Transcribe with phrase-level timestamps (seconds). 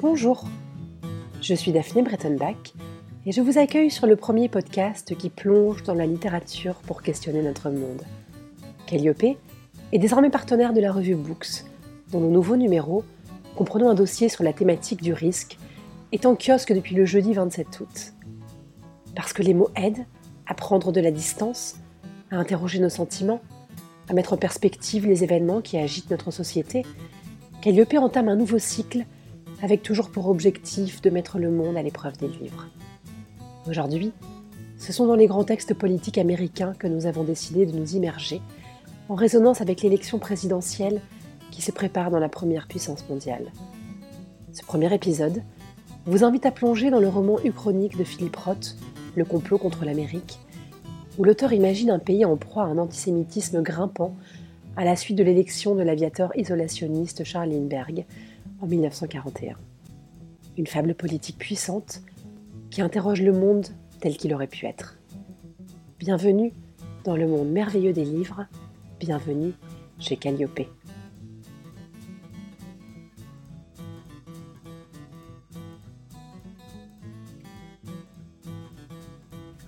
[0.00, 0.44] Bonjour,
[1.42, 2.72] je suis Daphné Brettenbach
[3.26, 7.42] et je vous accueille sur le premier podcast qui plonge dans la littérature pour questionner
[7.42, 8.04] notre monde.
[8.86, 11.64] Calliope est désormais partenaire de la revue Books,
[12.12, 13.02] dont le nouveau numéro,
[13.56, 15.58] comprenant un dossier sur la thématique du risque,
[16.12, 18.12] est en kiosque depuis le jeudi 27 août.
[19.16, 20.06] Parce que les mots aident
[20.46, 21.74] à prendre de la distance,
[22.30, 23.40] à interroger nos sentiments,
[24.08, 26.86] à mettre en perspective les événements qui agitent notre société,
[27.62, 29.04] Calliope entame un nouveau cycle
[29.62, 32.68] avec toujours pour objectif de mettre le monde à l'épreuve des livres.
[33.68, 34.12] Aujourd'hui,
[34.78, 38.40] ce sont dans les grands textes politiques américains que nous avons décidé de nous immerger,
[39.08, 41.00] en résonance avec l'élection présidentielle
[41.50, 43.50] qui se prépare dans la première puissance mondiale.
[44.52, 45.42] Ce premier épisode
[46.06, 48.76] vous invite à plonger dans le roman uchronique de Philippe Roth,
[49.16, 50.38] Le complot contre l'Amérique,
[51.18, 54.14] où l'auteur imagine un pays en proie à un antisémitisme grimpant
[54.76, 58.06] à la suite de l'élection de l'aviateur isolationniste Charles Lindbergh
[58.60, 59.56] en 1941.
[60.56, 62.02] Une fable politique puissante
[62.70, 63.66] qui interroge le monde
[64.00, 64.98] tel qu'il aurait pu être.
[65.98, 66.52] Bienvenue
[67.04, 68.46] dans le monde merveilleux des livres,
[69.00, 69.52] bienvenue
[69.98, 70.60] chez Calliope.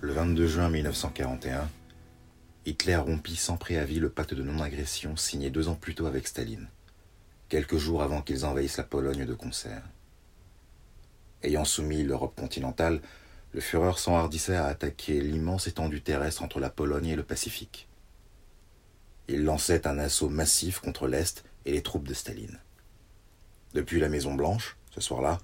[0.01, 1.69] Le 22 juin 1941,
[2.65, 6.67] Hitler rompit sans préavis le pacte de non-agression signé deux ans plus tôt avec Staline
[7.51, 9.83] quelques jours avant qu'ils envahissent la Pologne de concert.
[11.43, 13.01] Ayant soumis l'Europe continentale,
[13.51, 17.89] le Führer s'enhardissait à attaquer l'immense étendue terrestre entre la Pologne et le Pacifique.
[19.27, 22.57] Il lançait un assaut massif contre l'Est et les troupes de Staline.
[23.73, 25.37] Depuis la Maison Blanche, ce soir-là,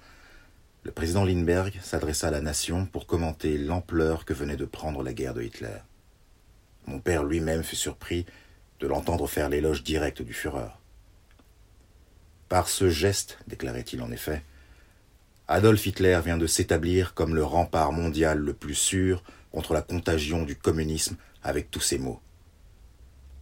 [0.84, 5.12] le président Lindbergh s'adressa à la nation pour commenter l'ampleur que venait de prendre la
[5.12, 5.76] guerre de Hitler.
[6.86, 8.24] Mon père lui-même fut surpris
[8.80, 10.70] de l'entendre faire l'éloge direct du Führer.
[12.48, 14.42] Par ce geste, déclarait-il en effet,
[15.48, 20.44] Adolf Hitler vient de s'établir comme le rempart mondial le plus sûr contre la contagion
[20.44, 22.20] du communisme avec tous ses maux.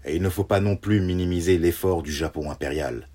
[0.05, 3.09] Et il ne faut pas non plus minimiser l'effort du Japon impérial.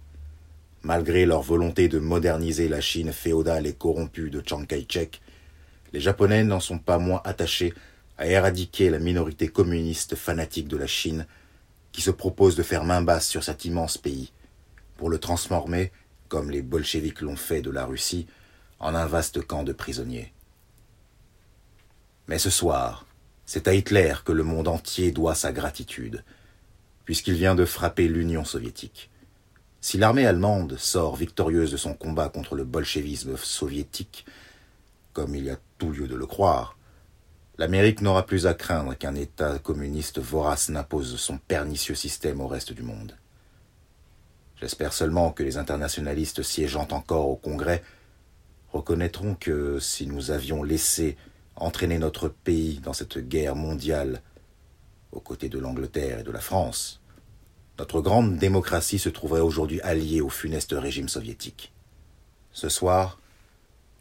[0.83, 5.21] Malgré leur volonté de moderniser la Chine féodale et corrompue de Chiang Kai-shek,
[5.93, 7.73] les Japonais n'en sont pas moins attachés
[8.17, 11.27] à éradiquer la minorité communiste fanatique de la Chine
[11.91, 14.31] qui se propose de faire main basse sur cet immense pays
[15.01, 15.91] pour le transformer,
[16.27, 18.27] comme les bolcheviks l'ont fait de la Russie,
[18.77, 20.31] en un vaste camp de prisonniers.
[22.27, 23.07] Mais ce soir,
[23.47, 26.23] c'est à Hitler que le monde entier doit sa gratitude,
[27.03, 29.09] puisqu'il vient de frapper l'Union soviétique.
[29.79, 34.27] Si l'armée allemande sort victorieuse de son combat contre le bolchevisme soviétique,
[35.13, 36.77] comme il y a tout lieu de le croire,
[37.57, 42.71] l'Amérique n'aura plus à craindre qu'un État communiste vorace n'impose son pernicieux système au reste
[42.71, 43.17] du monde.
[44.61, 47.81] J'espère seulement que les internationalistes siégeant encore au Congrès
[48.71, 51.17] reconnaîtront que si nous avions laissé
[51.55, 54.21] entraîner notre pays dans cette guerre mondiale
[55.11, 57.01] aux côtés de l'Angleterre et de la France,
[57.79, 61.73] notre grande démocratie se trouverait aujourd'hui alliée au funeste régime soviétique.
[62.51, 63.19] Ce soir,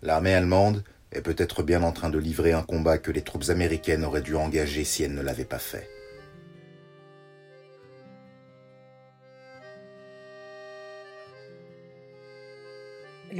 [0.02, 4.04] l'armée allemande est peut-être bien en train de livrer un combat que les troupes américaines
[4.04, 5.88] auraient dû engager si elles ne l'avaient pas fait.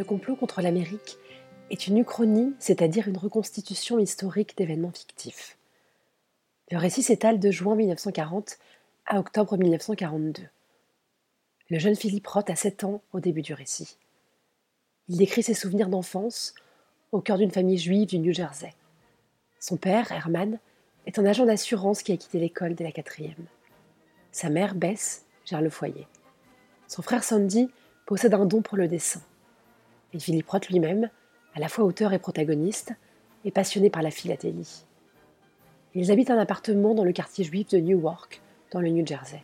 [0.00, 1.18] Le complot contre l'Amérique
[1.68, 5.58] est une uchronie, c'est-à-dire une reconstitution historique d'événements fictifs.
[6.70, 8.56] Le récit s'étale de juin 1940
[9.04, 10.44] à octobre 1942.
[11.68, 13.98] Le jeune Philippe Roth a 7 ans au début du récit.
[15.08, 16.54] Il décrit ses souvenirs d'enfance
[17.12, 18.72] au cœur d'une famille juive du New Jersey.
[19.58, 20.58] Son père, Herman,
[21.04, 23.44] est un agent d'assurance qui a quitté l'école dès la quatrième.
[24.32, 26.06] Sa mère, Bess, gère le foyer.
[26.88, 27.68] Son frère Sandy
[28.06, 29.20] possède un don pour le dessin.
[30.12, 31.10] Et Philippe Roth lui-même,
[31.54, 32.92] à la fois auteur et protagoniste,
[33.44, 34.84] est passionné par la philatélie.
[35.94, 39.42] Ils habitent un appartement dans le quartier juif de Newark, dans le New Jersey.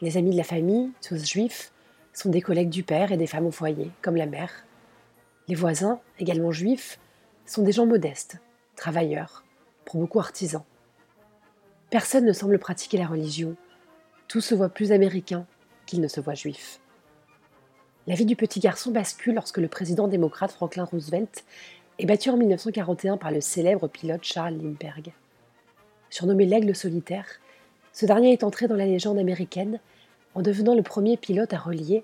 [0.00, 1.72] Les amis de la famille, tous juifs,
[2.12, 4.66] sont des collègues du père et des femmes au foyer, comme la mère.
[5.48, 6.98] Les voisins, également juifs,
[7.46, 8.38] sont des gens modestes,
[8.76, 9.44] travailleurs,
[9.84, 10.64] pour beaucoup artisans.
[11.90, 13.56] Personne ne semble pratiquer la religion.
[14.28, 15.46] Tout se voit plus américain
[15.86, 16.80] qu'il ne se voit juif.
[18.08, 21.44] La vie du petit garçon bascule lorsque le président démocrate Franklin Roosevelt
[22.00, 25.12] est battu en 1941 par le célèbre pilote Charles Lindbergh.
[26.10, 27.26] Surnommé l'aigle solitaire,
[27.92, 29.78] ce dernier est entré dans la légende américaine
[30.34, 32.02] en devenant le premier pilote à relier,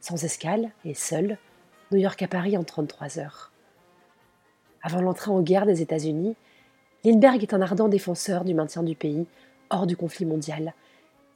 [0.00, 1.36] sans escale et seul,
[1.90, 3.50] New York à Paris en 33 heures.
[4.82, 6.36] Avant l'entrée en guerre des États-Unis,
[7.04, 9.26] Lindbergh est un ardent défenseur du maintien du pays
[9.68, 10.74] hors du conflit mondial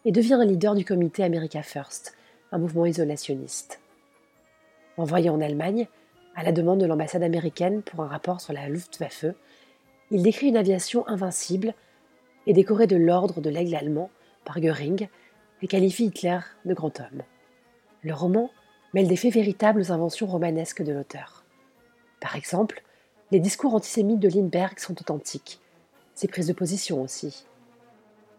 [0.04, 2.16] et devient un leader du comité America First,
[2.52, 3.80] un mouvement isolationniste.
[4.96, 5.88] Envoyé en Allemagne,
[6.36, 9.26] À la demande de l'ambassade américaine pour un rapport sur la Luftwaffe,
[10.10, 11.74] il décrit une aviation invincible
[12.46, 14.10] et décorée de l'ordre de l'aigle allemand
[14.44, 15.08] par Göring
[15.62, 17.22] et qualifie Hitler de grand homme.
[18.02, 18.50] Le roman
[18.94, 21.44] mêle des faits véritables aux inventions romanesques de l'auteur.
[22.20, 22.82] Par exemple,
[23.30, 25.60] les discours antisémites de Lindbergh sont authentiques,
[26.14, 27.46] ses prises de position aussi.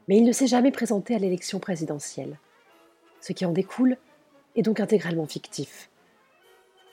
[0.07, 2.39] Mais il ne s'est jamais présenté à l'élection présidentielle.
[3.21, 3.97] Ce qui en découle
[4.55, 5.89] est donc intégralement fictif.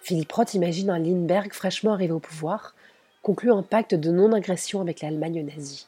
[0.03, 2.75] Philippe Roth imagine un Lindbergh fraîchement arrivé au pouvoir,
[3.23, 5.87] conclut un pacte de non-agression avec l'Allemagne nazie.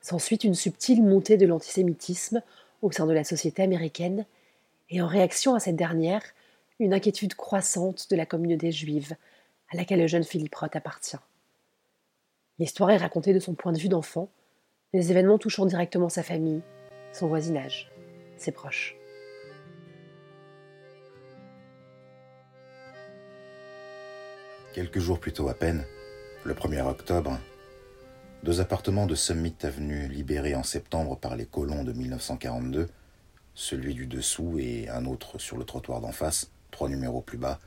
[0.00, 2.40] S'ensuit une subtile montée de l'antisémitisme
[2.82, 4.26] au sein de la société américaine,
[4.90, 6.22] et en réaction à cette dernière,
[6.78, 9.16] une inquiétude croissante de la communauté juive,
[9.72, 11.16] à laquelle le jeune Philippe Roth appartient.
[12.60, 14.28] L'histoire est racontée de son point de vue d'enfant,
[14.92, 16.62] les événements touchant directement sa famille,
[17.12, 17.90] son voisinage,
[18.36, 18.99] ses proches.
[24.72, 25.84] Quelques jours plus tôt à peine,
[26.44, 27.36] le 1er octobre,
[28.44, 32.88] deux appartements de Summit Avenue libérés en septembre par les colons de 1942,
[33.54, 37.58] celui du dessous et un autre sur le trottoir d'en face, trois numéros plus bas,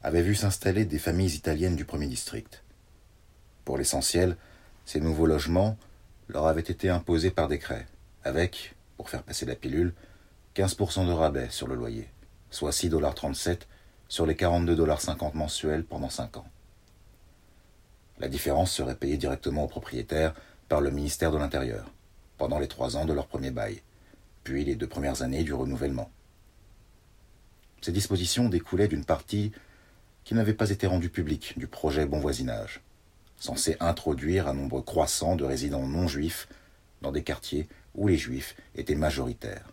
[0.00, 2.62] avaient vu s'installer des familles italiennes du premier district.
[3.64, 4.36] Pour l'essentiel,
[4.84, 5.76] ces nouveaux logements
[6.28, 7.88] leur avaient été imposés par décret,
[8.22, 9.92] avec, pour faire passer la pilule,
[10.54, 12.08] 15% de rabais sur le loyer,
[12.48, 13.58] soit 6,37$
[14.12, 16.46] sur les 42,50$ mensuels pendant 5 ans.
[18.18, 20.34] La différence serait payée directement aux propriétaires
[20.68, 21.90] par le ministère de l'Intérieur,
[22.36, 23.80] pendant les trois ans de leur premier bail,
[24.44, 26.10] puis les deux premières années du renouvellement.
[27.80, 29.50] Ces dispositions découlaient d'une partie
[30.24, 32.82] qui n'avait pas été rendue publique du projet Bon Voisinage,
[33.38, 36.48] censé introduire un nombre croissant de résidents non juifs
[37.00, 39.72] dans des quartiers où les juifs étaient majoritaires,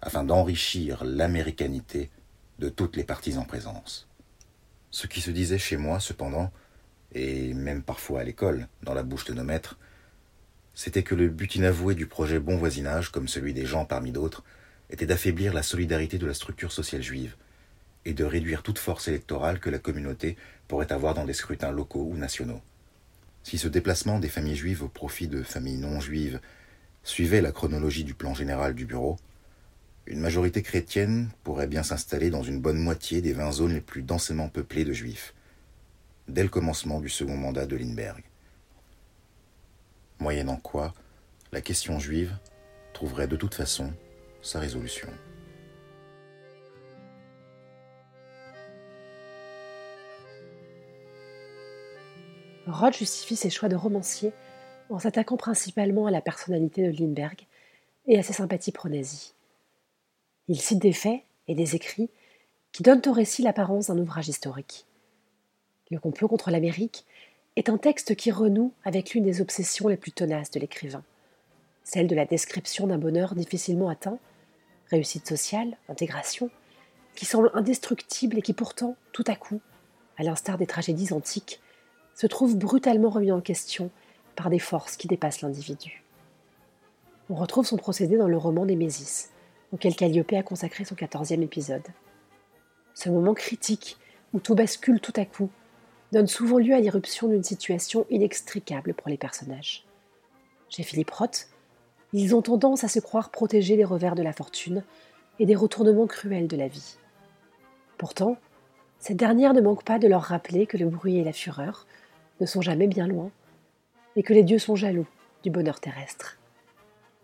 [0.00, 2.08] afin d'enrichir l'américanité
[2.60, 4.06] de toutes les parties en présence.
[4.90, 6.52] Ce qui se disait chez moi, cependant,
[7.12, 9.78] et même parfois à l'école, dans la bouche de nos maîtres,
[10.74, 14.44] c'était que le but inavoué du projet Bon Voisinage, comme celui des gens parmi d'autres,
[14.90, 17.34] était d'affaiblir la solidarité de la structure sociale juive
[18.04, 20.36] et de réduire toute force électorale que la communauté
[20.68, 22.60] pourrait avoir dans des scrutins locaux ou nationaux.
[23.42, 26.40] Si ce déplacement des familles juives au profit de familles non juives
[27.04, 29.16] suivait la chronologie du plan général du bureau,
[30.06, 34.02] une majorité chrétienne pourrait bien s'installer dans une bonne moitié des vingt zones les plus
[34.02, 35.34] densément peuplées de juifs,
[36.28, 38.24] dès le commencement du second mandat de Lindbergh.
[40.18, 40.92] Moyennant quoi,
[41.52, 42.36] la question juive
[42.92, 43.92] trouverait de toute façon
[44.42, 45.08] sa résolution.
[52.66, 54.32] Roth justifie ses choix de romancier
[54.90, 57.46] en s'attaquant principalement à la personnalité de Lindbergh
[58.06, 59.34] et à ses sympathies pro-nazis.
[60.50, 62.10] Il cite des faits et des écrits
[62.72, 64.84] qui donnent au récit l'apparence d'un ouvrage historique.
[65.92, 67.06] Le complot contre l'Amérique
[67.54, 71.04] est un texte qui renoue avec l'une des obsessions les plus tenaces de l'écrivain,
[71.84, 74.18] celle de la description d'un bonheur difficilement atteint,
[74.90, 76.50] réussite sociale, intégration,
[77.14, 79.60] qui semble indestructible et qui pourtant, tout à coup,
[80.18, 81.60] à l'instar des tragédies antiques,
[82.16, 83.88] se trouve brutalement remis en question
[84.34, 86.02] par des forces qui dépassent l'individu.
[87.28, 89.30] On retrouve son procédé dans le roman Némésis,
[89.72, 91.86] auquel Calliope a consacré son quatorzième épisode.
[92.94, 93.98] Ce moment critique
[94.32, 95.50] où tout bascule tout à coup
[96.12, 99.84] donne souvent lieu à l'irruption d'une situation inextricable pour les personnages.
[100.68, 101.48] Chez Philippe Roth,
[102.12, 104.82] ils ont tendance à se croire protégés des revers de la fortune
[105.38, 106.96] et des retournements cruels de la vie.
[107.98, 108.36] Pourtant,
[108.98, 111.86] cette dernière ne manque pas de leur rappeler que le bruit et la fureur
[112.40, 113.30] ne sont jamais bien loin
[114.16, 115.06] et que les dieux sont jaloux
[115.42, 116.38] du bonheur terrestre.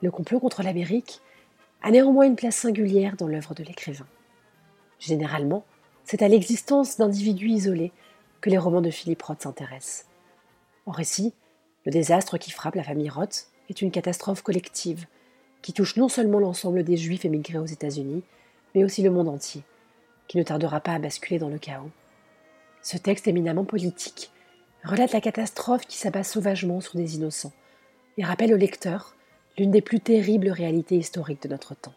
[0.02, 1.20] Le complot contre l'Amérique
[1.86, 4.08] a néanmoins une place singulière dans l'œuvre de l'écrivain.
[4.98, 5.64] Généralement,
[6.02, 7.92] c'est à l'existence d'individus isolés
[8.40, 10.06] que les romans de Philippe Roth s'intéressent.
[10.86, 11.32] En récit,
[11.84, 15.06] le désastre qui frappe la famille Roth est une catastrophe collective
[15.62, 18.24] qui touche non seulement l'ensemble des Juifs émigrés aux États-Unis,
[18.74, 19.62] mais aussi le monde entier,
[20.26, 21.92] qui ne tardera pas à basculer dans le chaos.
[22.82, 24.32] Ce texte éminemment politique
[24.82, 27.52] relate la catastrophe qui s'abat sauvagement sur des innocents
[28.18, 29.14] et rappelle au lecteur
[29.58, 31.94] l'une des plus terribles réalités historiques de notre temps.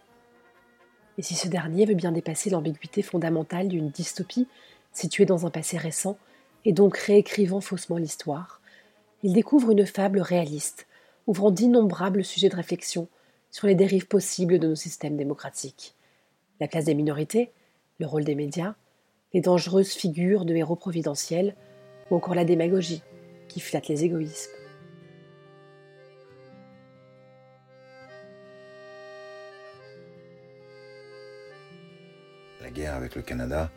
[1.18, 4.48] Et si ce dernier veut bien dépasser l'ambiguïté fondamentale d'une dystopie
[4.94, 6.18] située dans un passé récent,
[6.66, 8.62] et donc réécrivant faussement l'histoire,
[9.24, 10.88] il découvre une fable réaliste,
[11.28, 13.08] ouvrant d'innombrables sujets de réflexion
[13.52, 15.96] sur les dérives possibles de nos systèmes démocratiques.
[16.60, 17.52] La place des minorités,
[18.00, 18.76] le rôle des médias,
[19.34, 21.56] les dangereuses figures de héros providentiels,
[22.10, 23.04] ou encore la démagogie
[23.48, 24.59] qui flatte les égoïsmes.
[33.00, 33.72] Avec le Canada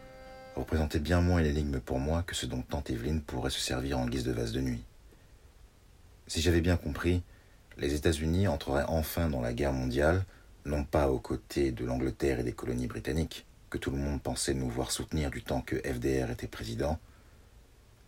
[0.56, 3.98] représentait bien moins une énigme pour moi que ce dont tante Evelyne pourrait se servir
[3.98, 4.84] en guise de vase de nuit.
[6.26, 7.22] Si j'avais bien compris,
[7.78, 10.24] les États-Unis entreraient enfin dans la guerre mondiale,
[10.66, 14.54] non pas aux côtés de l'Angleterre et des colonies britanniques, que tout le monde pensait
[14.54, 16.98] nous voir soutenir du temps que FDR était président,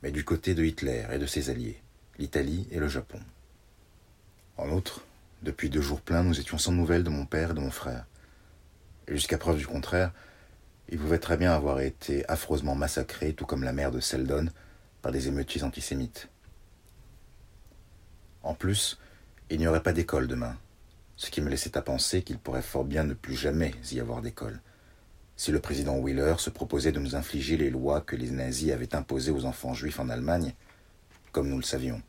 [0.03, 1.81] mais du côté de Hitler et de ses alliés,
[2.19, 3.21] l'Italie et le Japon.
[4.59, 5.05] En outre,
[5.43, 8.05] depuis deux jours pleins, nous étions sans nouvelles de mon père et de mon frère.
[9.09, 10.13] Jusqu'à preuve du contraire,
[10.89, 14.49] il pouvait très bien avoir été affreusement massacré, tout comme la mère de Seldon,
[15.03, 16.29] par des émeutiers antisémites.
[18.43, 18.99] En plus,
[19.51, 20.57] il n'y aurait pas d'école demain,
[21.17, 24.21] ce qui me laissait à penser qu'il pourrait fort bien ne plus jamais y avoir
[24.21, 24.61] d'école,
[25.37, 28.95] si le président Wheeler se proposait de nous infliger les lois que les nazis avaient
[28.95, 30.55] imposées aux enfants juifs en Allemagne,
[31.33, 32.03] comme nous le savions.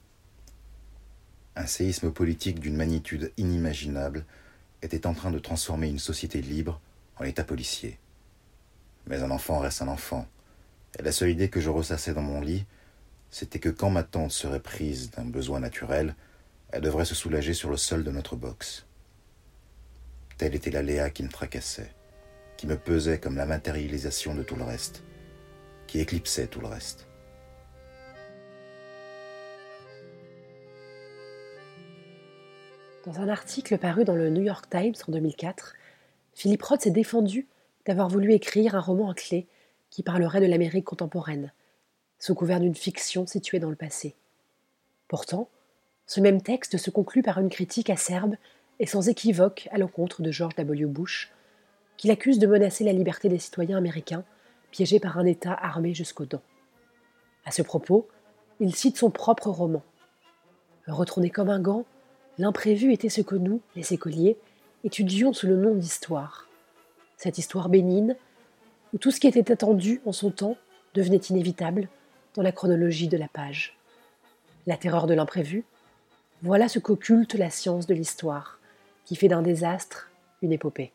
[1.55, 4.25] Un séisme politique d'une magnitude inimaginable
[4.81, 6.81] était en train de transformer une société libre
[7.17, 7.97] en état policier.
[9.07, 10.27] Mais un enfant reste un enfant,
[10.97, 12.65] et la seule idée que je ressassais dans mon lit,
[13.29, 16.15] c'était que quand ma tante serait prise d'un besoin naturel,
[16.71, 18.85] elle devrait se soulager sur le sol de notre box.
[20.37, 21.93] Telle était la Léa qui me tracassait,
[22.57, 25.03] qui me pesait comme la matérialisation de tout le reste,
[25.87, 27.07] qui éclipsait tout le reste.
[33.05, 35.75] Dans un article paru dans le New York Times en 2004,
[36.33, 37.47] Philippe Roth s'est défendu
[37.85, 39.47] d'avoir voulu écrire un roman à clé
[39.89, 41.51] qui parlerait de l'Amérique contemporaine,
[42.19, 44.15] sous couvert d'une fiction située dans le passé.
[45.07, 45.49] Pourtant,
[46.07, 48.35] ce même texte se conclut par une critique acerbe
[48.79, 50.85] et sans équivoque à l'encontre de George W.
[50.85, 51.31] Bush,
[51.97, 54.25] qui l'accuse de menacer la liberté des citoyens américains
[54.71, 56.43] piégés par un État armé jusqu'aux dents.
[57.45, 58.07] À ce propos,
[58.59, 59.83] il cite son propre roman.
[60.87, 61.85] Retourné comme un gant,
[62.37, 64.37] L'imprévu était ce que nous, les écoliers,
[64.83, 66.49] étudions sous le nom d'histoire.
[67.17, 68.15] Cette histoire bénigne,
[68.93, 70.57] où tout ce qui était attendu en son temps
[70.93, 71.89] devenait inévitable
[72.33, 73.77] dans la chronologie de la page.
[74.67, 75.63] La terreur de l'imprévu,
[76.41, 78.59] voilà ce qu'occulte la science de l'histoire,
[79.05, 80.09] qui fait d'un désastre
[80.41, 80.91] une épopée.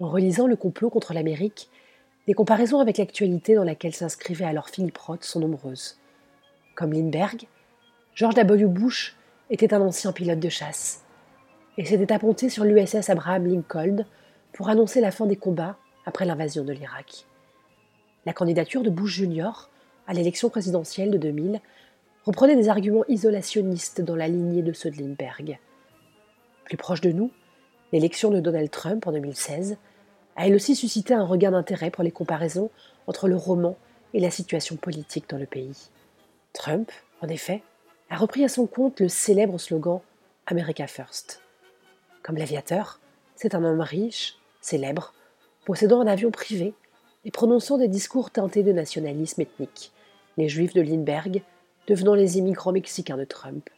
[0.00, 1.68] En relisant le complot contre l'Amérique,
[2.26, 5.98] les comparaisons avec l'actualité dans laquelle s'inscrivait alors Philippe Roth sont nombreuses.
[6.74, 7.46] Comme Lindbergh,
[8.14, 8.66] George W.
[8.66, 9.16] Bush
[9.50, 11.04] était un ancien pilote de chasse
[11.78, 14.04] et s'était apponté sur l'USS Abraham Lincoln
[14.52, 17.26] pour annoncer la fin des combats après l'invasion de l'Irak.
[18.26, 19.70] La candidature de Bush Jr.
[20.06, 21.60] à l'élection présidentielle de 2000
[22.24, 25.58] reprenait des arguments isolationnistes dans la lignée de ceux de Lindbergh.
[26.64, 27.30] Plus proche de nous,
[27.92, 29.76] l'élection de Donald Trump en 2016
[30.36, 32.70] a elle aussi suscité un regain d'intérêt pour les comparaisons
[33.06, 33.76] entre le roman
[34.14, 35.90] et la situation politique dans le pays.
[36.52, 36.90] Trump,
[37.20, 37.62] en effet,
[38.10, 40.00] a repris à son compte le célèbre slogan
[40.46, 41.42] America First.
[42.22, 43.00] Comme l'aviateur,
[43.34, 45.12] c'est un homme riche, célèbre,
[45.66, 46.74] possédant un avion privé
[47.24, 49.92] et prononçant des discours teintés de nationalisme ethnique,
[50.38, 51.42] les juifs de Lindbergh
[51.86, 53.68] devenant les immigrants mexicains de Trump.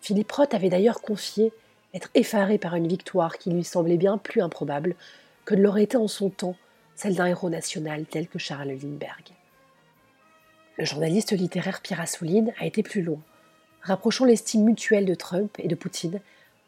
[0.00, 1.52] Philippe Roth avait d'ailleurs confié
[1.94, 4.94] être effaré par une victoire qui lui semblait bien plus improbable
[5.44, 6.56] que ne l'aurait été en son temps
[6.94, 9.32] celle d'un héros national tel que Charles Lindbergh.
[10.78, 13.20] Le journaliste littéraire Pierre Assouline a été plus loin,
[13.80, 16.20] rapprochant l'estime mutuelle de Trump et de Poutine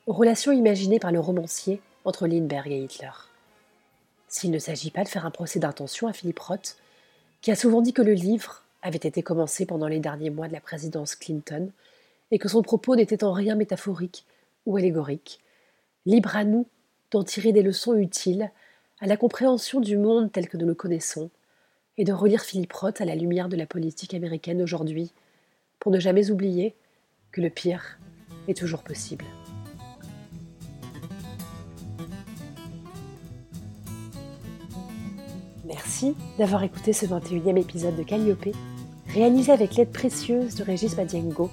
[0.06, 3.10] aux relations imaginées par le romancier entre Lindbergh et Hitler.
[4.28, 6.78] S'il ne s'agit pas de faire un procès d'intention à Philippe Roth,
[7.42, 10.54] qui a souvent dit que le livre avait été commencé pendant les derniers mois de
[10.54, 11.70] la présidence Clinton
[12.30, 14.24] et que son propos n'était en rien métaphorique
[14.64, 15.40] ou allégorique,
[16.06, 16.66] libre à nous
[17.10, 18.50] d'en tirer des leçons utiles
[19.00, 21.30] à la compréhension du monde tel que nous le connaissons
[21.98, 25.12] et de relire Philippe Roth à la lumière de la politique américaine aujourd'hui,
[25.78, 26.74] pour ne jamais oublier
[27.32, 27.98] que le pire
[28.46, 29.24] est toujours possible.
[36.00, 38.54] Merci d'avoir écouté ce 21e épisode de Calliope,
[39.08, 41.50] réalisé avec l'aide précieuse de Régis Madiengo,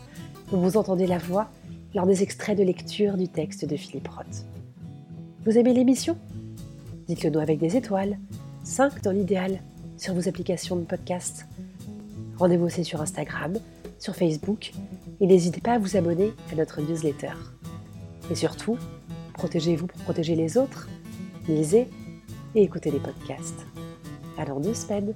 [0.52, 1.50] dont vous entendez la voix
[1.96, 4.46] lors des extraits de lecture du texte de Philippe Roth.
[5.46, 6.16] Vous aimez l'émission?
[7.08, 8.20] Dites-le nous avec des étoiles,
[8.64, 9.62] 5 dans l'idéal,
[9.98, 11.48] sur vos applications de podcast.
[12.38, 13.54] Rendez-vous aussi sur Instagram,
[13.98, 14.74] sur Facebook
[15.22, 17.34] et n'hésitez pas à vous abonner à notre newsletter.
[18.30, 18.78] Et surtout,
[19.34, 20.88] protégez-vous pour protéger les autres,
[21.48, 21.88] lisez
[22.54, 23.66] et écoutez les podcasts.
[24.38, 25.14] Alors deux semaines